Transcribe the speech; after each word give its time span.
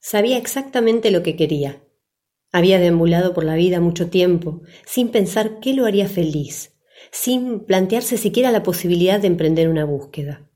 Sabía 0.00 0.38
exactamente 0.38 1.10
lo 1.10 1.22
que 1.22 1.36
quería. 1.36 1.84
Había 2.50 2.80
deambulado 2.80 3.34
por 3.34 3.44
la 3.44 3.54
vida 3.54 3.80
mucho 3.80 4.08
tiempo, 4.08 4.62
sin 4.86 5.10
pensar 5.10 5.60
qué 5.60 5.74
lo 5.74 5.84
haría 5.84 6.08
feliz, 6.08 6.74
sin 7.12 7.60
plantearse 7.60 8.16
siquiera 8.16 8.50
la 8.50 8.62
posibilidad 8.62 9.20
de 9.20 9.26
emprender 9.26 9.68
una 9.68 9.84
búsqueda. 9.84 10.50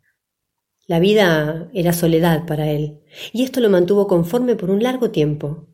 La 0.86 0.98
vida 0.98 1.70
era 1.74 1.92
soledad 1.92 2.46
para 2.46 2.70
él, 2.70 3.00
y 3.32 3.44
esto 3.44 3.60
lo 3.60 3.68
mantuvo 3.68 4.06
conforme 4.06 4.56
por 4.56 4.70
un 4.70 4.82
largo 4.82 5.10
tiempo. 5.10 5.68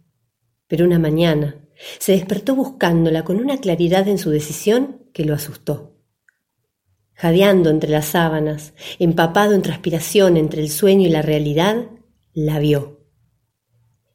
Pero 0.67 0.85
una 0.85 0.99
mañana 0.99 1.65
se 1.99 2.13
despertó 2.13 2.57
buscándola 2.57 3.25
con 3.25 3.39
una 3.39 3.59
claridad 3.59 4.09
en 4.09 4.19
su 4.19 4.31
decisión 4.31 5.07
que 5.13 5.25
lo 5.25 5.33
asustó. 5.33 5.97
Jadeando 7.15 7.71
entre 7.71 7.91
las 7.91 8.07
sábanas, 8.07 8.75
empapado 8.99 9.55
en 9.55 9.63
transpiración 9.63 10.37
entre 10.37 10.61
el 10.61 10.71
sueño 10.71 11.07
y 11.07 11.11
la 11.11 11.23
realidad, 11.23 11.87
la 12.33 12.59
vio 12.59 13.00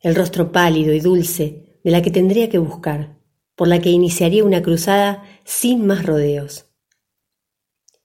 el 0.05 0.13
rostro 0.13 0.51
pálido 0.51 0.93
y 0.93 0.99
dulce 0.99 1.79
de 1.83 1.89
la 1.89 2.03
que 2.03 2.11
tendría 2.11 2.47
que 2.47 2.59
buscar, 2.59 3.17
por 3.55 3.67
la 3.67 3.81
que 3.81 3.89
iniciaría 3.89 4.43
una 4.43 4.61
cruzada 4.61 5.23
sin 5.45 5.87
más 5.87 6.05
rodeos. 6.05 6.67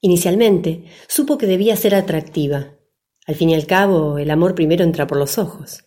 Inicialmente 0.01 0.87
supo 1.09 1.37
que 1.37 1.47
debía 1.47 1.77
ser 1.77 1.95
atractiva. 1.95 2.79
Al 3.27 3.35
fin 3.35 3.51
y 3.51 3.55
al 3.55 3.67
cabo, 3.67 4.17
el 4.17 4.31
amor 4.31 4.55
primero 4.55 4.83
entra 4.83 5.07
por 5.07 5.19
los 5.19 5.37
ojos. 5.37 5.85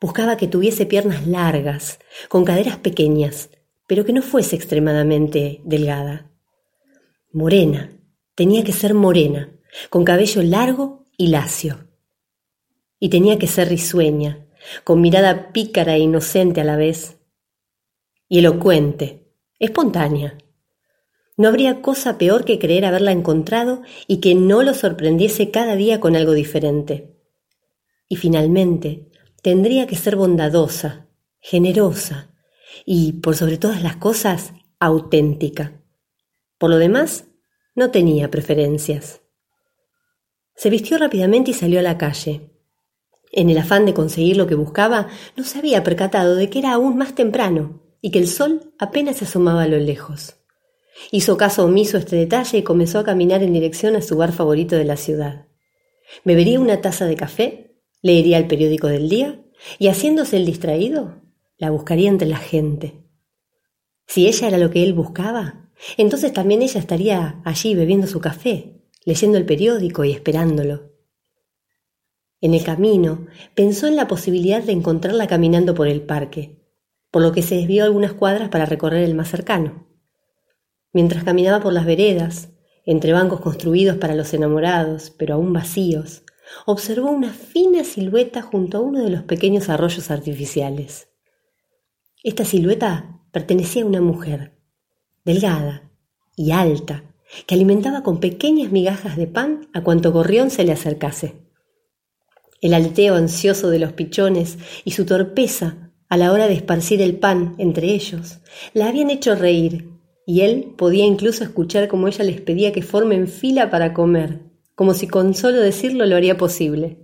Buscaba 0.00 0.36
que 0.36 0.48
tuviese 0.48 0.86
piernas 0.86 1.24
largas, 1.24 2.00
con 2.28 2.44
caderas 2.44 2.78
pequeñas, 2.78 3.50
pero 3.86 4.04
que 4.04 4.12
no 4.12 4.22
fuese 4.22 4.56
extremadamente 4.56 5.60
delgada. 5.64 6.32
Morena, 7.30 7.96
tenía 8.34 8.64
que 8.64 8.72
ser 8.72 8.92
morena, 8.92 9.52
con 9.88 10.04
cabello 10.04 10.42
largo 10.42 11.06
y 11.16 11.28
lacio. 11.28 11.86
Y 12.98 13.08
tenía 13.08 13.38
que 13.38 13.46
ser 13.46 13.68
risueña, 13.68 14.41
con 14.84 15.00
mirada 15.00 15.52
pícara 15.52 15.96
e 15.96 16.00
inocente 16.00 16.60
a 16.60 16.64
la 16.64 16.76
vez, 16.76 17.18
y 18.28 18.38
elocuente, 18.38 19.28
espontánea. 19.58 20.38
No 21.36 21.48
habría 21.48 21.82
cosa 21.82 22.18
peor 22.18 22.44
que 22.44 22.58
creer 22.58 22.84
haberla 22.84 23.12
encontrado 23.12 23.82
y 24.06 24.20
que 24.20 24.34
no 24.34 24.62
lo 24.62 24.74
sorprendiese 24.74 25.50
cada 25.50 25.76
día 25.76 26.00
con 26.00 26.16
algo 26.16 26.32
diferente. 26.32 27.16
Y 28.08 28.16
finalmente, 28.16 29.10
tendría 29.42 29.86
que 29.86 29.96
ser 29.96 30.16
bondadosa, 30.16 31.08
generosa 31.40 32.34
y, 32.84 33.14
por 33.14 33.34
sobre 33.34 33.58
todas 33.58 33.82
las 33.82 33.96
cosas, 33.96 34.52
auténtica. 34.78 35.82
Por 36.58 36.70
lo 36.70 36.78
demás, 36.78 37.24
no 37.74 37.90
tenía 37.90 38.30
preferencias. 38.30 39.22
Se 40.54 40.70
vistió 40.70 40.98
rápidamente 40.98 41.50
y 41.50 41.54
salió 41.54 41.80
a 41.80 41.82
la 41.82 41.98
calle. 41.98 42.51
En 43.32 43.48
el 43.48 43.56
afán 43.56 43.86
de 43.86 43.94
conseguir 43.94 44.36
lo 44.36 44.46
que 44.46 44.54
buscaba, 44.54 45.08
no 45.36 45.44
se 45.44 45.58
había 45.58 45.82
percatado 45.82 46.36
de 46.36 46.50
que 46.50 46.58
era 46.58 46.74
aún 46.74 46.98
más 46.98 47.14
temprano 47.14 47.80
y 48.02 48.10
que 48.10 48.18
el 48.18 48.28
sol 48.28 48.74
apenas 48.78 49.16
se 49.16 49.24
asomaba 49.24 49.62
a 49.62 49.68
lo 49.68 49.78
lejos. 49.78 50.36
Hizo 51.10 51.38
caso 51.38 51.64
omiso 51.64 51.96
a 51.96 52.00
este 52.00 52.16
detalle 52.16 52.58
y 52.58 52.62
comenzó 52.62 52.98
a 52.98 53.04
caminar 53.04 53.42
en 53.42 53.54
dirección 53.54 53.96
a 53.96 54.02
su 54.02 54.16
bar 54.16 54.32
favorito 54.32 54.76
de 54.76 54.84
la 54.84 54.98
ciudad. 54.98 55.46
Bebería 56.24 56.60
una 56.60 56.82
taza 56.82 57.06
de 57.06 57.16
café, 57.16 57.80
leería 58.02 58.36
el 58.36 58.46
periódico 58.46 58.88
del 58.88 59.08
día 59.08 59.42
y, 59.78 59.88
haciéndose 59.88 60.36
el 60.36 60.44
distraído, 60.44 61.22
la 61.56 61.70
buscaría 61.70 62.10
entre 62.10 62.28
la 62.28 62.36
gente. 62.36 63.02
Si 64.06 64.26
ella 64.26 64.48
era 64.48 64.58
lo 64.58 64.70
que 64.70 64.84
él 64.84 64.92
buscaba, 64.92 65.70
entonces 65.96 66.34
también 66.34 66.60
ella 66.60 66.80
estaría 66.80 67.40
allí 67.44 67.74
bebiendo 67.74 68.06
su 68.06 68.20
café, 68.20 68.82
leyendo 69.04 69.38
el 69.38 69.46
periódico 69.46 70.04
y 70.04 70.12
esperándolo. 70.12 70.91
En 72.42 72.54
el 72.54 72.64
camino 72.64 73.28
pensó 73.54 73.86
en 73.86 73.94
la 73.94 74.08
posibilidad 74.08 74.62
de 74.62 74.72
encontrarla 74.72 75.28
caminando 75.28 75.74
por 75.74 75.86
el 75.86 76.02
parque, 76.02 76.60
por 77.12 77.22
lo 77.22 77.30
que 77.30 77.40
se 77.40 77.54
desvió 77.54 77.84
algunas 77.84 78.14
cuadras 78.14 78.48
para 78.48 78.66
recorrer 78.66 79.04
el 79.04 79.14
más 79.14 79.30
cercano. 79.30 79.86
Mientras 80.92 81.22
caminaba 81.22 81.62
por 81.62 81.72
las 81.72 81.86
veredas, 81.86 82.48
entre 82.84 83.12
bancos 83.12 83.40
construidos 83.40 83.96
para 83.96 84.16
los 84.16 84.34
enamorados, 84.34 85.14
pero 85.16 85.34
aún 85.34 85.52
vacíos, 85.52 86.24
observó 86.66 87.12
una 87.12 87.32
fina 87.32 87.84
silueta 87.84 88.42
junto 88.42 88.78
a 88.78 88.80
uno 88.80 89.04
de 89.04 89.10
los 89.10 89.22
pequeños 89.22 89.68
arroyos 89.68 90.10
artificiales. 90.10 91.08
Esta 92.24 92.44
silueta 92.44 93.20
pertenecía 93.30 93.84
a 93.84 93.86
una 93.86 94.00
mujer, 94.00 94.58
delgada 95.24 95.92
y 96.34 96.50
alta, 96.50 97.04
que 97.46 97.54
alimentaba 97.54 98.02
con 98.02 98.18
pequeñas 98.18 98.72
migajas 98.72 99.16
de 99.16 99.28
pan 99.28 99.68
a 99.72 99.82
cuanto 99.84 100.10
gorrión 100.10 100.50
se 100.50 100.64
le 100.64 100.72
acercase. 100.72 101.51
El 102.62 102.74
aleteo 102.74 103.16
ansioso 103.16 103.70
de 103.70 103.80
los 103.80 103.92
pichones 103.92 104.56
y 104.84 104.92
su 104.92 105.04
torpeza 105.04 105.90
a 106.08 106.16
la 106.16 106.30
hora 106.30 106.46
de 106.46 106.54
esparcir 106.54 107.02
el 107.02 107.16
pan 107.16 107.56
entre 107.58 107.88
ellos 107.92 108.38
la 108.72 108.86
habían 108.86 109.10
hecho 109.10 109.34
reír, 109.34 109.90
y 110.26 110.42
él 110.42 110.72
podía 110.78 111.04
incluso 111.04 111.42
escuchar 111.42 111.88
cómo 111.88 112.06
ella 112.06 112.24
les 112.24 112.40
pedía 112.40 112.70
que 112.70 112.82
formen 112.82 113.26
fila 113.26 113.68
para 113.68 113.92
comer, 113.92 114.42
como 114.76 114.94
si 114.94 115.08
con 115.08 115.34
solo 115.34 115.60
decirlo 115.60 116.06
lo 116.06 116.14
haría 116.14 116.36
posible. 116.36 116.98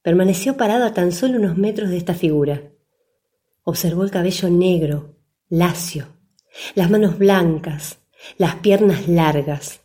Permaneció 0.00 0.56
parado 0.56 0.86
a 0.86 0.94
tan 0.94 1.12
solo 1.12 1.38
unos 1.38 1.58
metros 1.58 1.90
de 1.90 1.98
esta 1.98 2.14
figura. 2.14 2.62
Observó 3.62 4.04
el 4.04 4.10
cabello 4.10 4.48
negro, 4.48 5.16
lacio, 5.50 6.06
las 6.74 6.90
manos 6.90 7.18
blancas, 7.18 7.98
las 8.38 8.56
piernas 8.56 9.06
largas. 9.06 9.80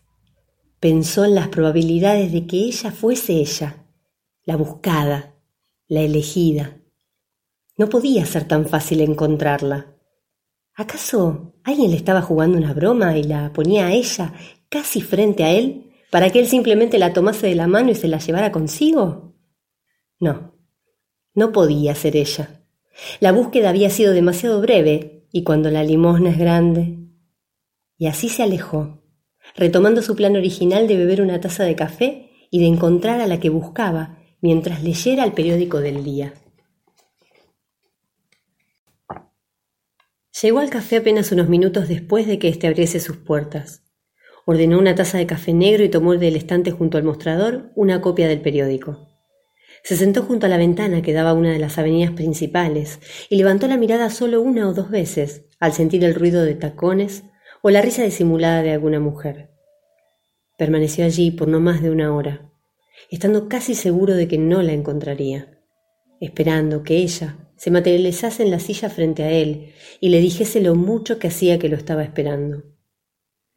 Pensó 0.79 1.25
en 1.25 1.35
las 1.35 1.49
probabilidades 1.49 2.31
de 2.31 2.47
que 2.47 2.55
ella 2.55 2.91
fuese 2.91 3.33
ella 3.33 3.78
la 4.49 4.57
buscada, 4.57 5.35
la 5.87 6.01
elegida. 6.01 6.81
No 7.77 7.87
podía 7.87 8.25
ser 8.25 8.47
tan 8.47 8.65
fácil 8.65 8.99
encontrarla. 9.01 9.95
¿Acaso 10.73 11.53
alguien 11.63 11.91
le 11.91 11.97
estaba 11.97 12.23
jugando 12.23 12.57
una 12.57 12.73
broma 12.73 13.15
y 13.15 13.21
la 13.21 13.53
ponía 13.53 13.85
a 13.85 13.93
ella 13.93 14.33
casi 14.67 15.01
frente 15.01 15.43
a 15.43 15.51
él 15.51 15.91
para 16.09 16.31
que 16.31 16.39
él 16.39 16.47
simplemente 16.47 16.97
la 16.97 17.13
tomase 17.13 17.45
de 17.45 17.53
la 17.53 17.67
mano 17.67 17.91
y 17.91 17.95
se 17.95 18.07
la 18.07 18.17
llevara 18.17 18.51
consigo? 18.51 19.35
No, 20.19 20.55
no 21.35 21.51
podía 21.51 21.93
ser 21.93 22.15
ella. 22.15 22.63
La 23.19 23.31
búsqueda 23.31 23.69
había 23.69 23.91
sido 23.91 24.13
demasiado 24.13 24.61
breve 24.61 25.27
y 25.31 25.43
cuando 25.43 25.69
la 25.69 25.83
limosna 25.83 26.31
es 26.31 26.39
grande. 26.39 26.97
Y 27.99 28.07
así 28.07 28.29
se 28.29 28.41
alejó, 28.41 29.03
retomando 29.55 30.01
su 30.01 30.15
plan 30.15 30.35
original 30.35 30.87
de 30.87 30.97
beber 30.97 31.21
una 31.21 31.39
taza 31.39 31.65
de 31.65 31.75
café 31.75 32.31
y 32.49 32.57
de 32.57 32.65
encontrar 32.65 33.21
a 33.21 33.27
la 33.27 33.39
que 33.39 33.49
buscaba 33.49 34.18
mientras 34.41 34.83
leyera 34.83 35.23
el 35.23 35.33
periódico 35.33 35.79
del 35.79 36.03
día. 36.03 36.33
Llegó 40.41 40.59
al 40.59 40.69
café 40.69 40.97
apenas 40.97 41.31
unos 41.31 41.49
minutos 41.49 41.89
después 41.89 42.25
de 42.25 42.39
que 42.39 42.47
éste 42.47 42.67
abriese 42.67 42.99
sus 42.99 43.17
puertas. 43.17 43.83
Ordenó 44.45 44.79
una 44.79 44.95
taza 44.95 45.17
de 45.17 45.27
café 45.27 45.53
negro 45.53 45.83
y 45.83 45.89
tomó 45.89 46.15
del 46.15 46.37
estante 46.37 46.71
junto 46.71 46.97
al 46.97 47.03
mostrador 47.03 47.71
una 47.75 47.99
copia 47.99 48.27
del 48.27 48.41
periódico. 48.41 49.09
Se 49.83 49.97
sentó 49.97 50.23
junto 50.23 50.45
a 50.45 50.49
la 50.49 50.57
ventana 50.57 51.01
que 51.01 51.13
daba 51.13 51.31
a 51.31 51.33
una 51.33 51.51
de 51.51 51.59
las 51.59 51.77
avenidas 51.77 52.11
principales 52.11 52.99
y 53.29 53.35
levantó 53.35 53.67
la 53.67 53.77
mirada 53.77 54.09
solo 54.09 54.41
una 54.41 54.67
o 54.67 54.73
dos 54.73 54.89
veces 54.89 55.45
al 55.59 55.73
sentir 55.73 56.03
el 56.03 56.15
ruido 56.15 56.43
de 56.43 56.55
tacones 56.55 57.23
o 57.61 57.69
la 57.69 57.81
risa 57.81 58.03
disimulada 58.03 58.63
de 58.63 58.71
alguna 58.71 58.99
mujer. 58.99 59.51
Permaneció 60.57 61.05
allí 61.05 61.31
por 61.31 61.47
no 61.47 61.59
más 61.59 61.81
de 61.81 61.89
una 61.89 62.13
hora, 62.13 62.49
estando 63.09 63.47
casi 63.49 63.75
seguro 63.75 64.15
de 64.15 64.27
que 64.27 64.37
no 64.37 64.61
la 64.61 64.73
encontraría, 64.73 65.59
esperando 66.19 66.83
que 66.83 66.97
ella 66.97 67.49
se 67.57 67.71
materializase 67.71 68.43
en 68.43 68.51
la 68.51 68.59
silla 68.59 68.89
frente 68.89 69.23
a 69.23 69.31
él 69.31 69.73
y 69.99 70.09
le 70.09 70.19
dijese 70.19 70.61
lo 70.61 70.75
mucho 70.75 71.19
que 71.19 71.27
hacía 71.27 71.59
que 71.59 71.69
lo 71.69 71.75
estaba 71.75 72.03
esperando. 72.03 72.63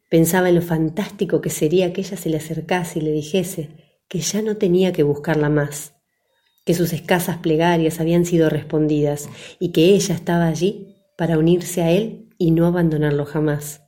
Pensaba 0.09 0.49
en 0.49 0.55
lo 0.55 0.61
fantástico 0.61 1.41
que 1.41 1.49
sería 1.49 1.93
que 1.93 2.01
ella 2.01 2.17
se 2.17 2.29
le 2.29 2.37
acercase 2.37 2.99
y 2.99 3.01
le 3.01 3.11
dijese 3.11 3.69
que 4.09 4.19
ya 4.19 4.41
no 4.41 4.57
tenía 4.57 4.91
que 4.91 5.03
buscarla 5.03 5.49
más, 5.49 5.95
que 6.65 6.73
sus 6.73 6.93
escasas 6.93 7.37
plegarias 7.37 7.99
habían 7.99 8.25
sido 8.25 8.49
respondidas 8.49 9.29
y 9.59 9.71
que 9.71 9.85
ella 9.85 10.15
estaba 10.15 10.47
allí 10.47 10.97
para 11.17 11.37
unirse 11.37 11.81
a 11.81 11.91
él 11.91 12.29
y 12.37 12.51
no 12.51 12.65
abandonarlo 12.67 13.25
jamás. 13.25 13.82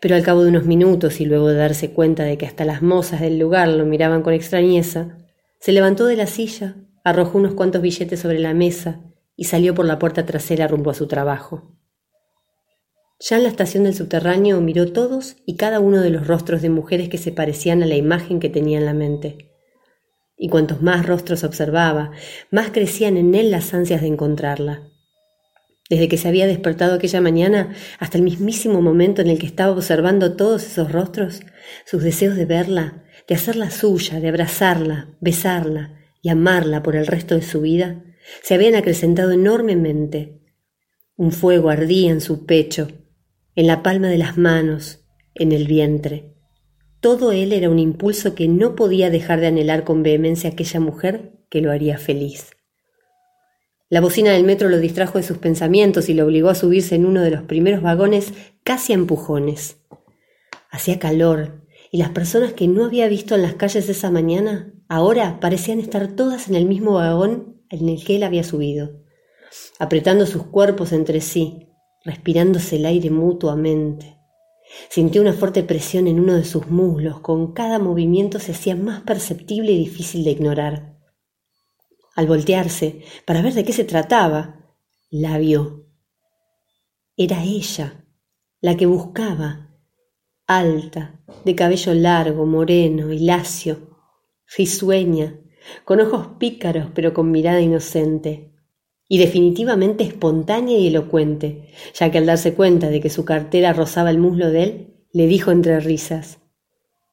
Pero 0.00 0.14
al 0.14 0.22
cabo 0.22 0.42
de 0.42 0.50
unos 0.50 0.64
minutos 0.64 1.20
y 1.20 1.24
luego 1.24 1.48
de 1.48 1.56
darse 1.56 1.92
cuenta 1.92 2.24
de 2.24 2.38
que 2.38 2.46
hasta 2.46 2.64
las 2.64 2.82
mozas 2.82 3.20
del 3.20 3.38
lugar 3.38 3.68
lo 3.68 3.84
miraban 3.86 4.22
con 4.22 4.34
extrañeza, 4.34 5.18
se 5.58 5.72
levantó 5.72 6.06
de 6.06 6.16
la 6.16 6.26
silla, 6.26 6.76
arrojó 7.04 7.38
unos 7.38 7.54
cuantos 7.54 7.82
billetes 7.82 8.20
sobre 8.20 8.38
la 8.38 8.54
mesa 8.54 9.00
y 9.36 9.44
salió 9.44 9.74
por 9.74 9.86
la 9.86 9.98
puerta 9.98 10.26
trasera 10.26 10.68
rumbo 10.68 10.90
a 10.90 10.94
su 10.94 11.06
trabajo. 11.06 11.76
Ya 13.22 13.36
en 13.36 13.42
la 13.42 13.50
estación 13.50 13.84
del 13.84 13.94
subterráneo 13.94 14.60
miró 14.62 14.92
todos 14.92 15.36
y 15.44 15.56
cada 15.56 15.80
uno 15.80 16.00
de 16.00 16.08
los 16.08 16.26
rostros 16.26 16.62
de 16.62 16.70
mujeres 16.70 17.10
que 17.10 17.18
se 17.18 17.32
parecían 17.32 17.82
a 17.82 17.86
la 17.86 17.96
imagen 17.96 18.40
que 18.40 18.48
tenía 18.48 18.78
en 18.78 18.86
la 18.86 18.94
mente. 18.94 19.50
Y 20.38 20.48
cuantos 20.48 20.80
más 20.80 21.04
rostros 21.04 21.44
observaba, 21.44 22.12
más 22.50 22.70
crecían 22.70 23.18
en 23.18 23.34
él 23.34 23.50
las 23.50 23.74
ansias 23.74 24.00
de 24.00 24.06
encontrarla. 24.06 24.89
Desde 25.90 26.06
que 26.06 26.16
se 26.16 26.28
había 26.28 26.46
despertado 26.46 26.94
aquella 26.94 27.20
mañana 27.20 27.74
hasta 27.98 28.16
el 28.16 28.22
mismísimo 28.22 28.80
momento 28.80 29.22
en 29.22 29.28
el 29.28 29.40
que 29.40 29.46
estaba 29.46 29.72
observando 29.72 30.36
todos 30.36 30.64
esos 30.64 30.92
rostros, 30.92 31.40
sus 31.84 32.04
deseos 32.04 32.36
de 32.36 32.46
verla, 32.46 33.02
de 33.26 33.34
hacerla 33.34 33.72
suya, 33.72 34.20
de 34.20 34.28
abrazarla, 34.28 35.08
besarla 35.20 35.98
y 36.22 36.28
amarla 36.28 36.84
por 36.84 36.94
el 36.94 37.08
resto 37.08 37.34
de 37.34 37.42
su 37.42 37.60
vida, 37.60 38.04
se 38.40 38.54
habían 38.54 38.76
acrecentado 38.76 39.32
enormemente. 39.32 40.40
Un 41.16 41.32
fuego 41.32 41.70
ardía 41.70 42.12
en 42.12 42.20
su 42.20 42.46
pecho, 42.46 42.86
en 43.56 43.66
la 43.66 43.82
palma 43.82 44.06
de 44.06 44.18
las 44.18 44.38
manos, 44.38 45.04
en 45.34 45.50
el 45.50 45.66
vientre. 45.66 46.36
Todo 47.00 47.32
él 47.32 47.52
era 47.52 47.68
un 47.68 47.80
impulso 47.80 48.36
que 48.36 48.46
no 48.46 48.76
podía 48.76 49.10
dejar 49.10 49.40
de 49.40 49.48
anhelar 49.48 49.82
con 49.82 50.04
vehemencia 50.04 50.50
aquella 50.50 50.78
mujer 50.78 51.32
que 51.48 51.60
lo 51.60 51.72
haría 51.72 51.98
feliz. 51.98 52.52
La 53.90 54.00
bocina 54.00 54.30
del 54.30 54.44
metro 54.44 54.68
lo 54.68 54.78
distrajo 54.78 55.18
de 55.18 55.24
sus 55.24 55.38
pensamientos 55.38 56.08
y 56.08 56.14
lo 56.14 56.24
obligó 56.24 56.48
a 56.48 56.54
subirse 56.54 56.94
en 56.94 57.04
uno 57.04 57.22
de 57.22 57.32
los 57.32 57.42
primeros 57.42 57.82
vagones 57.82 58.32
casi 58.62 58.92
a 58.92 58.94
empujones. 58.94 59.78
Hacía 60.70 61.00
calor 61.00 61.66
y 61.90 61.98
las 61.98 62.10
personas 62.10 62.52
que 62.52 62.68
no 62.68 62.84
había 62.84 63.08
visto 63.08 63.34
en 63.34 63.42
las 63.42 63.54
calles 63.54 63.88
esa 63.88 64.12
mañana 64.12 64.72
ahora 64.88 65.40
parecían 65.40 65.80
estar 65.80 66.06
todas 66.14 66.46
en 66.48 66.54
el 66.54 66.66
mismo 66.66 66.94
vagón 66.94 67.64
en 67.68 67.88
el 67.88 68.04
que 68.04 68.14
él 68.14 68.22
había 68.22 68.44
subido, 68.44 69.02
apretando 69.80 70.24
sus 70.24 70.44
cuerpos 70.44 70.92
entre 70.92 71.20
sí, 71.20 71.66
respirándose 72.04 72.76
el 72.76 72.86
aire 72.86 73.10
mutuamente. 73.10 74.18
Sintió 74.88 75.20
una 75.20 75.32
fuerte 75.32 75.64
presión 75.64 76.06
en 76.06 76.20
uno 76.20 76.34
de 76.34 76.44
sus 76.44 76.68
muslos, 76.68 77.18
con 77.18 77.54
cada 77.54 77.80
movimiento 77.80 78.38
se 78.38 78.52
hacía 78.52 78.76
más 78.76 79.00
perceptible 79.00 79.72
y 79.72 79.78
difícil 79.78 80.22
de 80.22 80.30
ignorar. 80.30 80.99
Al 82.16 82.26
voltearse 82.26 83.02
para 83.24 83.42
ver 83.42 83.54
de 83.54 83.64
qué 83.64 83.72
se 83.72 83.84
trataba, 83.84 84.60
la 85.10 85.38
vio. 85.38 85.86
Era 87.16 87.42
ella, 87.44 88.04
la 88.60 88.76
que 88.76 88.86
buscaba, 88.86 89.70
alta, 90.46 91.20
de 91.44 91.54
cabello 91.54 91.94
largo, 91.94 92.46
moreno 92.46 93.12
y 93.12 93.20
lacio, 93.20 93.98
risueña, 94.56 95.38
con 95.84 96.00
ojos 96.00 96.28
pícaros 96.38 96.88
pero 96.94 97.12
con 97.14 97.30
mirada 97.30 97.60
inocente, 97.60 98.52
y 99.08 99.18
definitivamente 99.18 100.04
espontánea 100.04 100.78
y 100.78 100.86
elocuente, 100.86 101.72
ya 101.94 102.10
que 102.10 102.18
al 102.18 102.26
darse 102.26 102.54
cuenta 102.54 102.88
de 102.88 103.00
que 103.00 103.10
su 103.10 103.24
cartera 103.24 103.72
rozaba 103.72 104.10
el 104.10 104.18
muslo 104.18 104.50
de 104.50 104.62
él, 104.62 104.96
le 105.12 105.26
dijo 105.26 105.50
entre 105.50 105.80
risas 105.80 106.38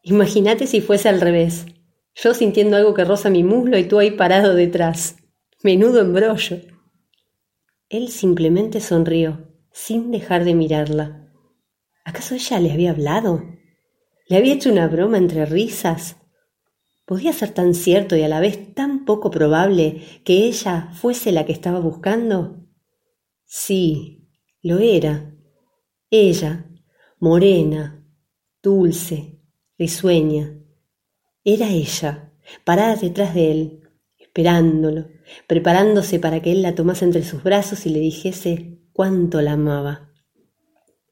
Imagínate 0.03 0.67
si 0.67 0.79
fuese 0.79 1.09
al 1.09 1.19
revés 1.19 1.65
yo 2.21 2.33
sintiendo 2.33 2.77
algo 2.77 2.93
que 2.93 3.05
roza 3.05 3.29
mi 3.29 3.43
muslo 3.43 3.77
y 3.77 3.85
tú 3.85 3.99
ahí 3.99 4.11
parado 4.11 4.55
detrás. 4.55 5.17
Menudo 5.61 6.01
embrollo. 6.01 6.61
Él 7.89 8.09
simplemente 8.09 8.81
sonrió, 8.81 9.53
sin 9.71 10.11
dejar 10.11 10.43
de 10.43 10.55
mirarla. 10.55 11.31
¿Acaso 12.03 12.35
ella 12.35 12.59
le 12.59 12.71
había 12.71 12.91
hablado? 12.91 13.43
¿Le 14.27 14.37
había 14.37 14.53
hecho 14.53 14.71
una 14.71 14.87
broma 14.87 15.17
entre 15.17 15.45
risas? 15.45 16.17
¿Podía 17.05 17.31
ser 17.33 17.51
tan 17.51 17.73
cierto 17.73 18.15
y 18.15 18.23
a 18.23 18.27
la 18.27 18.39
vez 18.39 18.73
tan 18.73 19.05
poco 19.05 19.29
probable 19.29 20.01
que 20.25 20.45
ella 20.45 20.89
fuese 20.93 21.31
la 21.31 21.45
que 21.45 21.53
estaba 21.53 21.79
buscando? 21.79 22.67
Sí, 23.45 24.27
lo 24.61 24.79
era. 24.79 25.33
Ella, 26.09 26.65
morena, 27.19 28.03
dulce, 28.61 29.39
risueña, 29.77 30.57
era 31.49 31.69
ella, 31.69 32.33
parada 32.65 32.97
detrás 32.97 33.33
de 33.33 33.51
él, 33.51 33.79
esperándolo, 34.19 35.07
preparándose 35.47 36.19
para 36.19 36.41
que 36.41 36.51
él 36.51 36.61
la 36.61 36.75
tomase 36.75 37.05
entre 37.05 37.23
sus 37.23 37.41
brazos 37.41 37.85
y 37.85 37.89
le 37.89 37.99
dijese 37.99 38.81
cuánto 38.91 39.39
la 39.41 39.53
amaba. 39.53 40.11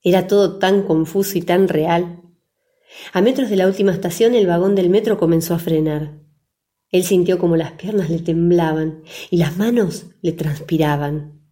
Era 0.04 0.28
todo 0.28 0.60
tan 0.60 0.84
confuso 0.84 1.38
y 1.38 1.42
tan 1.42 1.70
real. 1.70 2.22
A 3.14 3.22
metros 3.22 3.50
de 3.50 3.56
la 3.56 3.66
última 3.66 3.94
estación 3.94 4.36
el 4.36 4.46
vagón 4.46 4.76
del 4.76 4.90
metro 4.90 5.18
comenzó 5.18 5.54
a 5.54 5.60
frenar. 5.60 6.20
Él 6.92 7.06
sintió 7.06 7.40
como 7.40 7.56
las 7.56 7.72
piernas 7.72 8.10
le 8.10 8.20
temblaban 8.20 9.04
y 9.30 9.38
las 9.38 9.56
manos 9.56 10.08
le 10.22 10.34
transpiraban. 10.34 11.46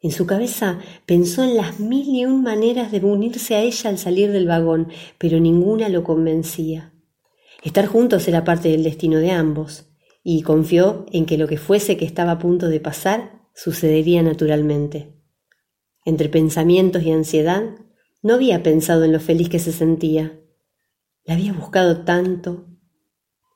En 0.00 0.10
su 0.10 0.26
cabeza 0.26 0.80
pensó 1.06 1.44
en 1.44 1.56
las 1.56 1.78
mil 1.78 2.08
y 2.08 2.24
un 2.24 2.42
maneras 2.42 2.90
de 2.90 2.98
unirse 2.98 3.54
a 3.54 3.60
ella 3.60 3.88
al 3.88 3.98
salir 3.98 4.32
del 4.32 4.48
vagón, 4.48 4.88
pero 5.16 5.38
ninguna 5.38 5.88
lo 5.88 6.02
convencía. 6.02 6.92
Estar 7.66 7.86
juntos 7.86 8.28
era 8.28 8.44
parte 8.44 8.68
del 8.68 8.84
destino 8.84 9.18
de 9.18 9.32
ambos, 9.32 9.86
y 10.22 10.42
confió 10.42 11.04
en 11.10 11.26
que 11.26 11.36
lo 11.36 11.48
que 11.48 11.58
fuese 11.58 11.96
que 11.96 12.04
estaba 12.04 12.30
a 12.30 12.38
punto 12.38 12.68
de 12.68 12.78
pasar 12.78 13.42
sucedería 13.56 14.22
naturalmente. 14.22 15.16
Entre 16.04 16.28
pensamientos 16.28 17.02
y 17.02 17.10
ansiedad, 17.10 17.64
no 18.22 18.34
había 18.34 18.62
pensado 18.62 19.02
en 19.02 19.10
lo 19.10 19.18
feliz 19.18 19.48
que 19.48 19.58
se 19.58 19.72
sentía. 19.72 20.38
La 21.24 21.34
había 21.34 21.52
buscado 21.52 22.04
tanto. 22.04 22.68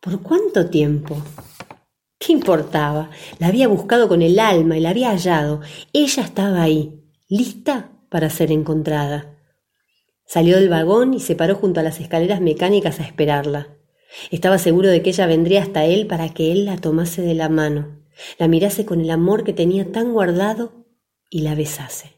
¿Por 0.03 0.23
cuánto 0.23 0.69
tiempo? 0.71 1.17
¿Qué 2.19 2.33
importaba? 2.33 3.11
La 3.39 3.47
había 3.47 3.69
buscado 3.69 4.09
con 4.09 4.23
el 4.23 4.41
alma 4.41 4.77
y 4.77 4.81
la 4.81 4.91
había 4.91 5.11
hallado. 5.11 5.61
Ella 5.93 6.25
estaba 6.25 6.63
ahí, 6.63 7.01
lista 7.29 7.93
para 8.09 8.29
ser 8.29 8.51
encontrada. 8.51 9.37
Salió 10.27 10.57
del 10.57 10.69
vagón 10.69 11.15
y 11.15 11.21
se 11.21 11.37
paró 11.37 11.55
junto 11.55 11.79
a 11.79 11.85
las 11.85 12.01
escaleras 12.01 12.41
mecánicas 12.41 12.99
a 12.99 13.05
esperarla. 13.05 13.77
Estaba 14.31 14.59
seguro 14.59 14.89
de 14.89 15.03
que 15.03 15.11
ella 15.11 15.27
vendría 15.27 15.63
hasta 15.63 15.85
él 15.85 16.07
para 16.07 16.33
que 16.35 16.53
él 16.53 16.65
la 16.65 16.77
tomase 16.77 17.23
de 17.23 17.35
la 17.35 17.49
mano, 17.49 18.01
la 18.39 18.49
mirase 18.49 18.85
con 18.85 19.01
el 19.01 19.11
amor 19.11 19.45
que 19.45 19.53
tenía 19.53 19.93
tan 19.93 20.13
guardado 20.13 20.87
y 21.29 21.43
la 21.43 21.55
besase. 21.55 22.13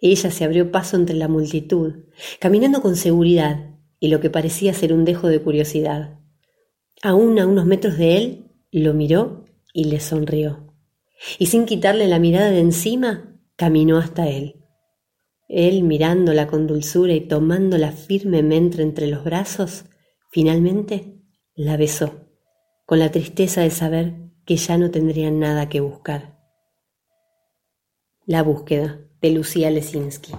Ella 0.00 0.30
se 0.30 0.44
abrió 0.44 0.70
paso 0.70 0.96
entre 0.96 1.16
la 1.16 1.28
multitud, 1.28 2.04
caminando 2.38 2.82
con 2.82 2.96
seguridad 2.96 3.70
y 4.00 4.08
lo 4.08 4.20
que 4.20 4.30
parecía 4.30 4.74
ser 4.74 4.92
un 4.92 5.04
dejo 5.04 5.28
de 5.28 5.40
curiosidad. 5.40 6.18
Aún 7.02 7.38
a 7.38 7.46
unos 7.46 7.66
metros 7.66 7.96
de 7.96 8.16
él, 8.16 8.50
lo 8.70 8.94
miró 8.94 9.44
y 9.72 9.84
le 9.84 10.00
sonrió. 10.00 10.74
Y 11.38 11.46
sin 11.46 11.64
quitarle 11.64 12.06
la 12.06 12.18
mirada 12.18 12.50
de 12.50 12.60
encima, 12.60 13.38
caminó 13.56 13.98
hasta 13.98 14.28
él. 14.28 14.56
Él, 15.48 15.82
mirándola 15.82 16.46
con 16.46 16.66
dulzura 16.66 17.14
y 17.14 17.20
tomándola 17.20 17.92
firmemente 17.92 18.82
entre 18.82 19.06
los 19.06 19.24
brazos, 19.24 19.84
Finalmente 20.34 21.22
la 21.54 21.76
besó, 21.76 22.26
con 22.86 22.98
la 22.98 23.12
tristeza 23.12 23.60
de 23.60 23.70
saber 23.70 24.14
que 24.44 24.56
ya 24.56 24.76
no 24.76 24.90
tendrían 24.90 25.38
nada 25.38 25.68
que 25.68 25.78
buscar. 25.78 26.40
La 28.26 28.42
búsqueda 28.42 28.98
de 29.20 29.30
Lucía 29.30 29.70
Lesinski. 29.70 30.32